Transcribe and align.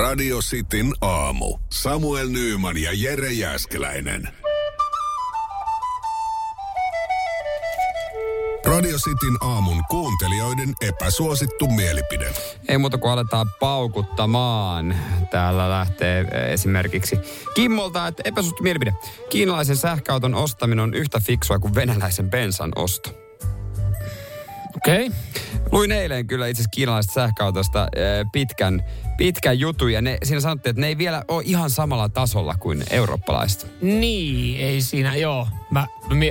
Radio 0.00 0.38
Cityn 0.38 0.92
aamu. 1.00 1.58
Samuel 1.72 2.28
Nyyman 2.28 2.76
ja 2.78 2.90
Jere 2.92 3.32
Jäskeläinen. 3.32 4.28
Radio 8.64 8.96
Cityn 8.98 9.36
aamun 9.40 9.84
kuuntelijoiden 9.90 10.74
epäsuosittu 10.80 11.66
mielipide. 11.66 12.32
Ei 12.68 12.78
muuta 12.78 12.98
kuin 12.98 13.12
aletaan 13.12 13.46
paukuttamaan. 13.60 14.94
Täällä 15.30 15.70
lähtee 15.70 16.24
esimerkiksi 16.52 17.16
Kimmolta, 17.54 18.06
että 18.06 18.22
epäsuosittu 18.24 18.62
mielipide. 18.62 18.94
Kiinalaisen 19.30 19.76
sähköauton 19.76 20.34
ostaminen 20.34 20.82
on 20.82 20.94
yhtä 20.94 21.20
fiksua 21.20 21.58
kuin 21.58 21.74
venäläisen 21.74 22.30
bensan 22.30 22.72
osto. 22.76 23.29
Okei. 24.86 25.06
Okay. 25.06 25.18
Luin 25.72 25.92
eilen 25.92 26.26
kyllä 26.26 26.46
itse 26.46 26.60
asiassa 26.60 26.70
kiinalaisesta 26.74 27.14
sähköautosta 27.14 27.88
eh, 27.96 28.26
pitkän, 28.32 28.84
pitkän 29.16 29.58
jutun 29.58 29.92
ja 29.92 30.02
ne, 30.02 30.18
siinä 30.22 30.40
sanottiin, 30.40 30.70
että 30.70 30.80
ne 30.80 30.86
ei 30.86 30.98
vielä 30.98 31.24
ole 31.28 31.42
ihan 31.46 31.70
samalla 31.70 32.08
tasolla 32.08 32.54
kuin 32.54 32.84
eurooppalaiset. 32.90 33.82
Niin, 33.82 34.60
ei 34.60 34.80
siinä, 34.80 35.16
joo. 35.16 35.48
Mä, 35.70 35.86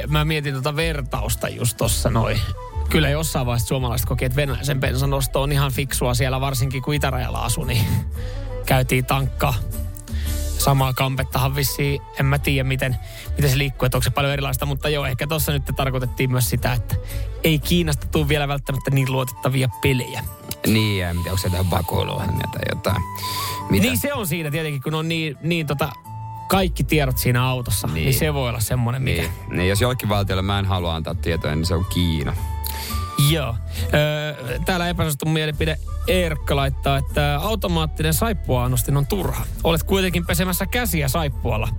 mä 0.07 0.25
mietin 0.25 0.53
tota 0.53 0.75
vertausta 0.75 1.49
just 1.49 1.77
tossa 1.77 2.09
noin. 2.09 2.41
Kyllä 2.89 3.09
jossain 3.09 3.45
vaiheessa 3.45 3.67
suomalaiset 3.67 4.07
koki, 4.07 4.25
että 4.25 4.35
venäläisen 4.35 4.79
bensan 4.79 5.13
osto 5.13 5.41
on 5.41 5.51
ihan 5.51 5.71
fiksua 5.71 6.13
siellä, 6.13 6.41
varsinkin 6.41 6.81
kun 6.81 6.93
itärajalla 6.93 7.39
asui, 7.39 7.67
niin 7.67 7.85
käytiin 8.65 9.05
tankkaa 9.05 9.53
samaa 10.59 10.93
kampettahan 10.93 11.55
vissiin, 11.55 12.01
en 12.19 12.25
mä 12.25 12.39
tiedä 12.39 12.67
miten, 12.67 12.95
miten 13.35 13.49
se 13.49 13.57
liikkuu, 13.57 13.85
että 13.85 13.97
onko 13.97 14.03
se 14.03 14.09
paljon 14.09 14.33
erilaista, 14.33 14.65
mutta 14.65 14.89
joo, 14.89 15.05
ehkä 15.05 15.27
tuossa 15.27 15.51
nyt 15.51 15.63
tarkoitettiin 15.75 16.31
myös 16.31 16.49
sitä, 16.49 16.73
että 16.73 16.95
ei 17.43 17.59
Kiinasta 17.59 18.07
tule 18.07 18.27
vielä 18.27 18.47
välttämättä 18.47 18.91
niin 18.91 19.11
luotettavia 19.11 19.69
pelejä. 19.81 20.23
Niin, 20.67 20.99
ja 20.99 21.09
onko 21.09 21.37
se 21.37 21.47
jotain 21.47 21.71
vakoiluohjelmia 21.71 22.47
tai 22.51 22.61
jotain. 22.69 23.01
Mitä? 23.69 23.83
Niin 23.85 23.97
se 23.97 24.13
on 24.13 24.27
siinä 24.27 24.51
tietenkin, 24.51 24.81
kun 24.81 24.93
on 24.93 25.07
niin, 25.07 25.37
niin 25.41 25.67
tota, 25.67 25.89
kaikki 26.47 26.83
tiedot 26.83 27.17
siinä 27.17 27.45
autossa, 27.45 27.87
niin, 27.87 28.05
niin 28.05 28.13
se 28.13 28.33
voi 28.33 28.49
olla 28.49 28.59
semmoinen, 28.59 29.01
mikä... 29.01 29.21
Niin. 29.21 29.31
niin, 29.49 29.69
jos 29.69 29.81
jollekin 29.81 30.09
valtiolle 30.09 30.41
mä 30.41 30.59
en 30.59 30.65
halua 30.65 30.95
antaa 30.95 31.15
tietoja, 31.15 31.55
niin 31.55 31.65
se 31.65 31.75
on 31.75 31.85
Kiina. 31.85 32.33
Joo. 33.29 33.55
Öö, 33.93 34.59
täällä 34.65 34.89
epäsuosittu 34.89 35.25
mielipide 35.25 35.79
Erkka 36.07 36.55
laittaa, 36.55 36.97
että 36.97 37.39
automaattinen 37.41 38.13
saippuaannostin 38.13 38.97
on 38.97 39.07
turha. 39.07 39.45
Olet 39.63 39.83
kuitenkin 39.83 40.25
pesemässä 40.25 40.65
käsiä 40.65 41.07
saippualla 41.07 41.69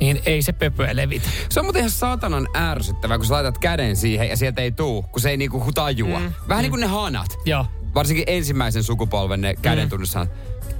niin 0.00 0.22
ei 0.26 0.42
se 0.42 0.52
pöpöä 0.52 0.96
levitä. 0.96 1.28
Se 1.48 1.60
on 1.60 1.66
muuten 1.66 1.80
ihan 1.80 1.90
saatanan 1.90 2.48
ärsyttävää, 2.56 3.18
kun 3.18 3.26
sä 3.26 3.34
laitat 3.34 3.58
käden 3.58 3.96
siihen 3.96 4.28
ja 4.28 4.36
sieltä 4.36 4.62
ei 4.62 4.72
tuu, 4.72 5.02
kun 5.02 5.20
se 5.20 5.30
ei 5.30 5.36
niinku 5.36 5.72
tajua. 5.74 6.18
Mm. 6.18 6.32
Vähän 6.48 6.62
mm. 6.62 6.62
niin 6.62 6.70
kuin 6.70 6.80
ne 6.80 6.86
hanat. 6.86 7.38
Joo. 7.44 7.66
Varsinkin 7.94 8.24
ensimmäisen 8.26 8.82
sukupolven 8.82 9.40
ne 9.40 9.54
käden 9.62 9.88
mm. 9.88 10.28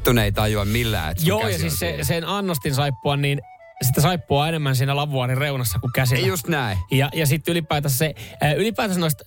Tunne 0.04 0.24
ei 0.24 0.32
tajua 0.32 0.64
millään, 0.64 1.10
että 1.10 1.22
Joo, 1.26 1.48
ja 1.48 1.58
siis 1.58 1.78
se, 1.78 1.98
sen 2.02 2.24
annostin 2.24 2.74
saippua, 2.74 3.16
niin 3.16 3.40
sitä 3.82 4.00
saippua 4.00 4.48
enemmän 4.48 4.76
siinä 4.76 4.96
lavuaarin 4.96 5.38
reunassa 5.38 5.78
kuin 5.78 5.92
käsillä. 5.92 6.26
Just 6.26 6.48
näin. 6.48 6.78
Ja, 6.90 7.10
ja 7.14 7.26
sitten 7.26 7.52
ylipäätänsä 7.52 7.96
se, 7.96 8.14
ylipäätänsä 8.56 9.00
noista 9.00 9.24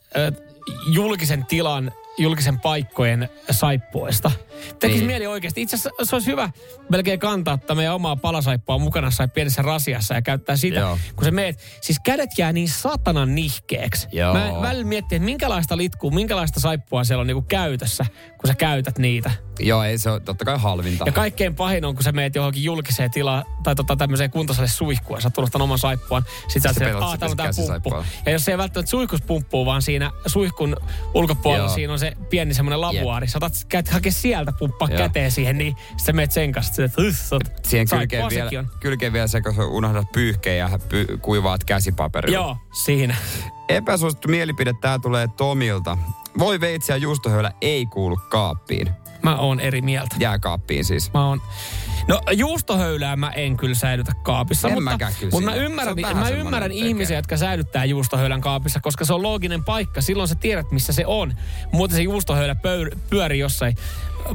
julkisen 0.91 1.45
tilan 1.45 1.91
julkisen 2.17 2.59
paikkojen 2.59 3.29
saippuista. 3.51 4.31
Tekisi 4.79 4.99
niin. 4.99 5.07
mieli 5.07 5.27
oikeasti. 5.27 5.61
Itse 5.61 5.75
asiassa 5.75 6.05
se 6.05 6.15
olisi 6.15 6.31
hyvä 6.31 6.49
melkein 6.89 7.19
kantaa 7.19 7.59
meidän 7.75 7.95
omaa 7.95 8.15
palasaippua 8.15 8.77
mukana 8.77 9.11
sai 9.11 9.27
pienessä 9.27 9.61
rasiassa 9.61 10.13
ja 10.13 10.21
käyttää 10.21 10.55
sitä, 10.55 10.79
Joo. 10.79 10.97
kun 11.15 11.25
se 11.25 11.31
meet. 11.31 11.59
Siis 11.81 11.99
kädet 12.05 12.29
jää 12.37 12.53
niin 12.53 12.69
satanan 12.69 13.35
nihkeeksi. 13.35 14.07
Joo. 14.11 14.33
Mä 14.33 14.61
välillä 14.61 14.85
miettii, 14.85 15.15
että 15.15 15.25
minkälaista 15.25 15.77
litkuu, 15.77 16.11
minkälaista 16.11 16.59
saippua 16.59 17.03
siellä 17.03 17.21
on 17.21 17.27
niinku 17.27 17.45
käytössä, 17.47 18.05
kun 18.41 18.47
sä 18.47 18.55
käytät 18.55 18.97
niitä. 18.97 19.31
Joo, 19.59 19.83
ei 19.83 19.97
se 19.97 20.09
ole 20.09 20.19
totta 20.19 20.45
kai 20.45 20.59
halvinta. 20.59 21.03
Ja 21.05 21.11
kaikkein 21.11 21.55
pahin 21.55 21.85
on, 21.85 21.95
kun 21.95 22.03
sä 22.03 22.11
meet 22.11 22.35
johonkin 22.35 22.63
julkiseen 22.63 23.11
tilaan 23.11 23.43
tai 23.63 23.75
tota 23.75 23.95
tämmöiseen 23.95 24.31
kuntosalle 24.31 24.67
suihkuun, 24.67 25.21
sä 25.21 25.29
tunnustan 25.29 25.61
oman 25.61 25.79
saippuan. 25.79 26.25
Sitten 26.47 26.73
sä 26.73 26.85
että 26.87 26.97
aah, 26.97 27.19
täällä 27.19 27.31
on 27.31 27.37
tää 27.37 27.51
pumppu. 27.55 28.05
Ja 28.25 28.31
jos 28.31 28.45
se 28.45 28.51
ei 28.51 28.57
välttämättä 28.57 28.89
suihkus 28.89 29.21
pumppuu, 29.21 29.65
vaan 29.65 29.81
siinä 29.81 30.11
suihkun 30.25 30.77
ulkopuolella 31.13 31.65
Joo. 31.65 31.75
siinä 31.75 31.93
on 31.93 31.99
se 31.99 32.13
pieni 32.29 32.53
semmoinen 32.53 32.81
lavuaari. 32.81 33.23
Yep. 33.23 33.31
Sä 33.31 33.37
otat, 33.37 33.53
käyt 33.69 33.87
hakea 33.87 34.11
sieltä 34.11 34.51
pumppaa 34.59 34.87
Joo. 34.89 34.97
käteen 34.97 35.31
siihen, 35.31 35.57
niin 35.57 35.75
sä 35.97 36.13
meet 36.13 36.31
sen 36.31 36.51
kanssa. 36.51 36.83
Että 36.83 37.01
siihen 37.63 37.87
kylkeen 37.89 38.29
vielä, 38.29 38.65
kylkeen 38.79 39.13
vielä 39.13 39.27
se, 39.27 39.41
kun 39.41 39.59
unohdat 39.59 40.11
pyyhkeen 40.11 40.57
ja 40.57 40.79
py, 40.89 41.05
kuivaat 41.21 41.63
käsipaperilla. 41.63 42.37
Joo, 42.37 42.57
siinä. 42.83 43.15
Epäsuosittu 43.69 44.27
mielipide, 44.27 44.73
tää 44.81 44.99
tulee 44.99 45.27
Tomilta. 45.37 45.97
Voi 46.39 46.59
veitsi 46.59 46.91
ja 46.91 46.97
juustohöylä 46.97 47.51
ei 47.61 47.85
kuulu 47.85 48.17
kaappiin. 48.29 48.89
Mä 49.25 49.37
oon 49.37 49.59
eri 49.59 49.81
mieltä. 49.81 50.15
Jääkaappiin 50.19 50.85
siis. 50.85 51.13
Mä 51.13 51.27
oon... 51.27 51.41
No 52.07 52.21
juustohöylää 52.31 53.15
mä 53.15 53.29
en 53.29 53.57
kyllä 53.57 53.75
säilytä 53.75 54.13
kaapissa, 54.23 54.67
en 54.67 54.73
mutta, 54.73 55.07
mutta 55.31 55.49
mä 55.49 55.55
ymmärrän, 55.55 55.95
mä 56.15 56.29
ymmärrän 56.29 56.71
ihmisiä, 56.71 57.17
jotka 57.17 57.37
säilyttää 57.37 57.85
juustohöylän 57.85 58.41
kaapissa, 58.41 58.79
koska 58.79 59.05
se 59.05 59.13
on 59.13 59.23
looginen 59.23 59.63
paikka. 59.63 60.01
Silloin 60.01 60.27
sä 60.27 60.35
tiedät, 60.35 60.71
missä 60.71 60.93
se 60.93 61.05
on. 61.05 61.33
Muuten 61.71 61.97
se 61.97 62.03
juustohöylä 62.03 62.55
pöyr, 62.55 62.95
pyörii 63.09 63.39
jossain. 63.39 63.75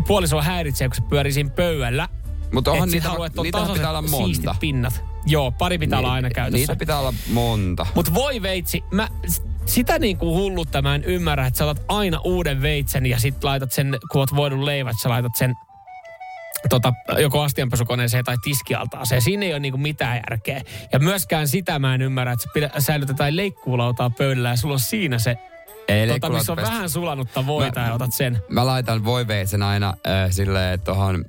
Puoliso 0.06 0.42
häiritsee, 0.42 0.88
kun 0.88 0.96
se 0.96 1.02
pyörii 1.02 1.32
siinä 1.32 1.50
pöydällä. 1.50 2.08
Mutta 2.52 2.70
onhan 2.70 2.90
niitä, 2.90 3.08
haluat, 3.08 3.32
niitä 3.42 3.58
pitää 3.72 3.90
olla 3.90 4.02
monta. 4.02 4.54
pinnat. 4.60 5.04
Joo, 5.26 5.50
pari 5.50 5.78
pitää 5.78 5.98
Ni, 5.98 6.04
olla 6.04 6.14
aina 6.14 6.30
käytössä. 6.30 6.56
Niitä 6.56 6.76
pitää 6.76 6.98
olla 6.98 7.14
monta. 7.32 7.86
Mutta 7.94 8.14
voi 8.14 8.42
veitsi, 8.42 8.84
mä 8.90 9.08
sitä 9.66 9.98
niin 9.98 10.19
kuin 10.19 10.31
hullutta 10.31 10.82
mä 10.82 10.94
en 10.94 11.04
ymmärrä, 11.04 11.47
että 11.47 11.59
sä 11.59 11.65
otat 11.65 11.84
aina 11.88 12.21
uuden 12.25 12.62
veitsen 12.62 13.06
ja 13.06 13.19
sit 13.19 13.44
laitat 13.44 13.72
sen, 13.72 13.98
kun 14.12 14.19
oot 14.19 14.37
voinut 14.37 14.65
leivät, 14.65 14.97
sä 15.03 15.09
laitat 15.09 15.37
sen 15.37 15.54
tota, 16.69 16.93
joko 17.19 17.43
astianpesukoneeseen 17.43 18.25
tai 18.25 18.37
tiskialtaaseen. 18.44 19.22
Siinä 19.22 19.47
ei 19.47 19.53
ole 19.53 19.60
niinku 19.60 19.78
mitään 19.78 20.21
järkeä. 20.31 20.62
Ja 20.93 20.98
myöskään 20.98 21.48
sitä 21.48 21.78
mä 21.78 21.94
en 21.94 22.03
ymmärrä, 22.03 22.32
että 22.32 22.48
pidä, 22.54 22.71
säilytetään 22.78 23.37
leikkuulautaa 23.37 24.10
pöydällä 24.10 24.48
ja 24.48 24.56
sulla 24.56 24.75
on 24.75 24.81
siinä 24.81 25.19
se 25.19 25.37
ei 25.88 26.09
tota, 26.09 26.31
missä 26.31 26.53
on 26.53 26.56
vähän 26.56 26.91
sulanutta 26.91 27.47
voita 27.47 27.81
mä, 27.81 27.87
ja 27.87 27.94
otat 27.94 28.12
sen. 28.12 28.42
Mä 28.48 28.66
laitan 28.66 29.04
voiveitsen 29.04 29.62
aina 29.62 29.88
äh, 29.88 30.31
silleen 30.31 30.81
tuohon 30.81 31.25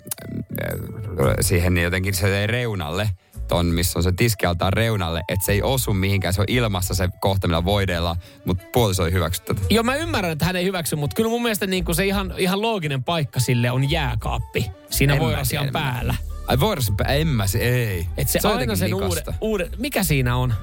äh, 0.64 1.36
siihen 1.42 1.78
jotenkin 1.78 2.14
se 2.14 2.48
reunalle 2.48 3.10
ton, 3.52 3.66
missä 3.66 4.00
on 4.00 4.04
se 4.04 4.12
tiskialtaan 4.12 4.74
reunalle, 4.74 5.24
että 5.28 5.46
se 5.46 5.52
ei 5.52 5.62
osu 5.62 5.94
mihinkään. 5.94 6.34
Se 6.34 6.42
on 6.42 6.46
ilmassa 6.50 6.94
se 6.94 7.10
kohta, 7.20 7.48
millä 7.48 7.66
voidella, 7.66 8.16
mutta 8.46 8.64
puoliso 8.74 9.06
ei 9.06 9.12
hyväksy 9.12 9.42
tätä. 9.44 9.62
Joo, 9.70 9.84
mä 9.84 9.96
ymmärrän, 9.96 10.32
että 10.32 10.46
hän 10.46 10.56
ei 10.56 10.66
hyväksy, 10.66 10.96
mutta 10.96 11.16
kyllä 11.16 11.30
mun 11.30 11.42
mielestä 11.42 11.68
niin 11.68 11.86
kuin 11.86 11.96
se 11.96 12.06
ihan, 12.06 12.34
ihan 12.38 12.62
looginen 12.62 13.04
paikka 13.04 13.40
sille 13.40 13.72
on 13.72 13.92
jääkaappi. 13.92 14.72
Siinä 14.90 15.20
voi 15.20 15.36
asian 15.36 15.70
päällä. 15.72 16.16
Ai 16.48 16.60
voidassa 16.60 16.94
päällä? 16.98 17.14
En 17.14 17.28
mä 17.28 17.48
se, 17.48 17.60
ei. 17.60 18.08
Et 18.18 18.30
se, 18.30 18.40
se 18.40 18.48
aina 18.48 18.76
sen 18.76 18.94
uuden, 18.94 19.24
uuden, 19.42 19.70
mikä 19.78 20.04
siinä 20.04 20.36
on? 20.36 20.54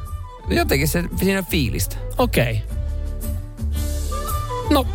Jotenkin 0.49 0.89
se, 0.89 1.05
siinä 1.17 1.39
on 1.39 1.47
fiilistä. 1.47 1.97
Okei. 2.19 2.63
Okay. 2.65 2.79
No, 4.71 4.87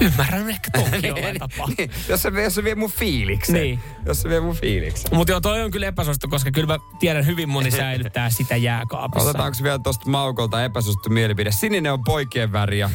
Ymmärrän 0.00 0.50
ehkä 0.50 0.70
tonkin 0.72 0.92
niin, 1.02 1.08
jollain 1.08 1.38
tapaa. 1.38 1.68
niin, 1.78 1.90
jos, 2.08 2.22
se, 2.22 2.28
jos 2.42 2.54
se 2.54 2.64
vie 2.64 2.74
mun 2.74 2.90
fiiliksen. 2.90 3.54
Niin. 3.54 3.80
Jos 4.06 4.22
se 4.22 4.28
vie 4.28 4.40
mun 4.40 4.56
fiiliksen. 4.56 5.14
Mutta 5.14 5.32
joo, 5.32 5.40
toi 5.40 5.62
on 5.62 5.70
kyllä 5.70 5.86
epäsuosittu, 5.86 6.28
koska 6.28 6.50
kyllä 6.50 6.66
mä 6.66 6.78
tiedän 6.98 7.26
hyvin 7.26 7.48
moni 7.48 7.70
säilyttää 7.80 8.30
sitä 8.30 8.56
jääkaapissa. 8.56 9.28
Otetaanko 9.28 9.58
vielä 9.62 9.78
tosta 9.78 10.10
Maukolta 10.10 10.64
epäsuosittu 10.64 11.10
mielipide? 11.10 11.52
Sininen 11.52 11.92
on 11.92 12.04
poikien 12.04 12.52
väri 12.52 12.78
ja 12.78 12.90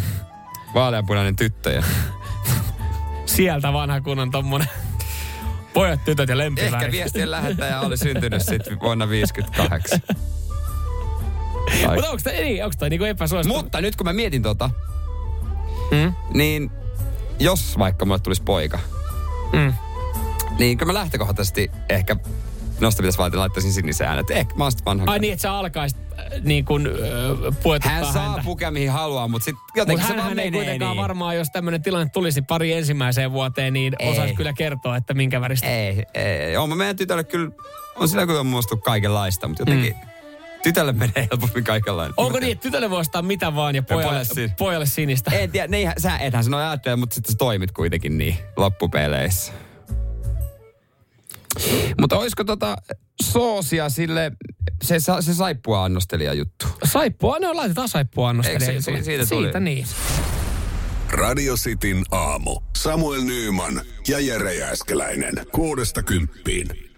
vaaleanpunainen 0.73 1.35
tyttöjä. 1.35 1.84
Sieltä 3.25 3.73
vanha 3.73 4.01
kunnon 4.01 4.31
tommonen 4.31 4.68
pojat, 5.73 6.06
tytöt 6.06 6.29
ja 6.29 6.38
lempiväri. 6.38 6.75
Ehkä 6.75 6.91
viestien 6.91 7.31
lähettäjä 7.31 7.79
oli 7.79 7.97
syntynyt 7.97 8.41
sitten 8.41 8.79
vuonna 8.79 9.09
58. 9.09 10.00
Mutta 11.81 12.09
onko 12.09 12.22
toi, 12.23 12.33
niin, 12.33 12.66
onko 12.66 12.89
niinku 12.89 13.06
epäsuosittu? 13.06 13.57
Mutta 13.57 13.81
nyt 13.81 13.95
kun 13.95 14.06
mä 14.06 14.13
mietin 14.13 14.41
tota, 14.44 14.69
mm? 15.91 16.13
niin 16.33 16.72
jos 17.41 17.79
vaikka 17.79 18.06
mulle 18.06 18.19
tulisi 18.19 18.44
poika, 18.44 18.79
mm. 19.53 19.74
niin 20.60 20.77
kyllä 20.77 20.94
mä 20.94 21.00
lähtökohtaisesti 21.00 21.71
ehkä 21.89 22.15
nosta 22.80 23.01
pitäisi 23.01 23.18
vaatia, 23.18 23.39
laittaisin 23.39 23.74
sinisen 23.74 24.07
äänet. 24.07 24.31
Ehkä 24.31 24.56
mä 24.56 24.63
oon 24.63 24.71
vanhan. 24.86 25.10
Ai 25.10 25.19
niin, 25.19 25.33
että 25.33 25.42
sä 25.42 25.54
alkaisit 25.54 26.00
äh, 26.19 26.42
niin 26.44 26.65
kuin 26.65 26.88
äh, 26.88 27.92
Hän 27.92 28.13
saa 28.13 28.27
häntä. 28.27 28.42
pukea 28.45 28.71
mihin 28.71 28.92
haluaa, 28.92 29.27
mutta 29.27 29.45
sitten 29.45 29.63
jotenkin 29.75 30.06
mut 30.07 30.15
se 30.15 30.24
vaan 30.24 30.39
ei 30.39 30.51
kuitenkaan 30.51 30.92
niin. 30.92 31.01
varmaan, 31.01 31.36
jos 31.36 31.48
tämmöinen 31.54 31.81
tilanne 31.81 32.10
tulisi 32.13 32.42
pari 32.42 32.74
ensimmäiseen 32.74 33.31
vuoteen, 33.31 33.74
niin 33.74 33.94
ei. 34.00 34.12
osaisi 34.12 34.36
kyllä 34.36 34.54
kertoa, 34.54 34.98
että 34.98 35.13
minkä 35.13 35.42
väristä. 35.42 35.68
Ei, 35.68 36.04
ei. 36.13 36.57
Oma 36.57 36.75
meidän 36.75 36.95
tytölle 36.95 37.24
kyllä 37.24 37.51
on 37.95 38.10
sillä 38.10 38.25
kyllä 38.25 38.44
muistu 38.44 38.77
kaikenlaista, 38.77 39.48
mutta 39.48 39.62
jotenkin... 39.62 39.95
Mm 40.04 40.11
Tytölle 40.63 40.92
menee 40.92 41.28
helpommin 41.31 41.63
kaikenlainen. 41.63 42.13
Onko 42.18 42.40
niin, 42.40 42.52
että 42.52 42.62
tytölle 42.62 42.90
voi 42.90 43.00
ostaa 43.00 43.22
mitä 43.22 43.56
vaan 43.56 43.75
ja 43.75 43.84
pojalle, 43.84 44.19
ja 44.19 44.25
pojalle, 44.36 44.54
pojalle 44.58 44.86
sinistä? 44.86 45.31
En 45.31 45.52
tiedä, 45.52 45.68
niin, 45.68 45.92
sä 45.98 46.18
ethän 46.18 46.44
sano 46.44 46.58
ajattele, 46.58 46.96
mutta 46.96 47.13
sitten 47.13 47.31
sä 47.31 47.38
toimit 47.38 47.72
kuitenkin 47.72 48.18
niin 48.18 48.38
loppupeleissä. 48.58 49.54
Mutta 52.02 52.18
olisiko 52.18 52.44
tota 52.44 52.75
soosia 53.22 53.90
sille, 53.90 54.31
se, 54.84 54.96
se 55.19 55.34
saippua 55.34 55.84
annostelija 55.84 56.34
juttu? 56.34 56.66
Saippua? 56.84 57.40
No 57.40 57.56
laitetaan 57.56 57.90
saippua 57.90 58.30
annostelija. 58.30 58.60
Se, 58.60 58.81
siitä, 58.81 59.04
siitä, 59.04 59.25
siitä 59.25 59.60
niin. 59.60 59.86
Radio 61.10 61.56
Cityn 61.56 62.04
aamu. 62.12 62.60
Samuel 62.78 63.22
Nyyman 63.22 63.81
ja 64.08 64.19
Jere 64.19 64.54
Jääskeläinen. 64.54 65.34
Kuudesta 65.52 66.04
kymppiin. 66.04 66.90